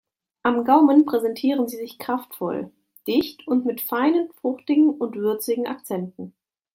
[0.41, 2.71] Am Gaumen präsentieren sie sich kraftvoll,
[3.07, 6.33] dicht und mit feinen fruchtigen und würzigen Akzenten.